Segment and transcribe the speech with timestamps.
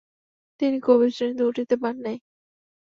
[0.61, 2.17] তিনি কবির শ্রেণীতে উঠিতে পান নাই।